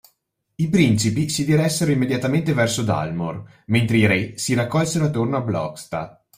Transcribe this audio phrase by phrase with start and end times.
[0.55, 6.21] I principi si diressero immediatamente verso Dalmor, mentre i re si raccolsero attorno a Blostgas